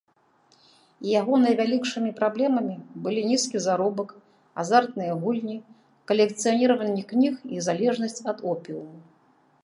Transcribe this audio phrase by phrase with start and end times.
[1.07, 2.75] Яго найвялікшымі праблемамі
[3.07, 4.09] былі нізкі заробак,
[4.63, 5.57] азартныя гульні,
[6.13, 8.97] калекцыяніраванне кніг і залежнасць ад опіуму.